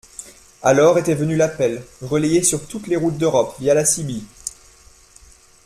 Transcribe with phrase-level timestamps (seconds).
[0.63, 4.23] Alors était venu l’appel, relayé sur toutes les routes d’Europe via la cibi